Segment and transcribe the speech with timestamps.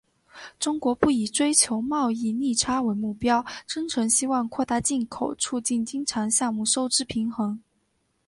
[0.59, 7.61] 中国不以追求贸易逆差为目标，真诚希望扩大进口，促进经常项目收支平衡。